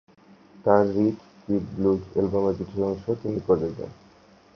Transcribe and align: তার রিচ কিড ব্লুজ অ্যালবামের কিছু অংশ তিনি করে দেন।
তার 0.65 0.83
রিচ 0.95 1.17
কিড 1.41 1.63
ব্লুজ 1.75 2.01
অ্যালবামের 2.13 2.55
কিছু 2.59 2.77
অংশ 2.85 3.05
তিনি 3.21 3.39
করে 3.47 3.67
দেন। 3.69 3.91